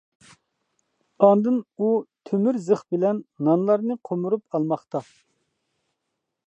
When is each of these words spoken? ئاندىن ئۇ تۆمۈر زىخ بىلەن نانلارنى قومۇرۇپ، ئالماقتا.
ئاندىن 1.25 1.59
ئۇ 1.87 1.91
تۆمۈر 2.29 2.59
زىخ 2.71 2.81
بىلەن 2.95 3.21
نانلارنى 3.49 4.01
قومۇرۇپ، 4.11 4.49
ئالماقتا. 4.59 5.05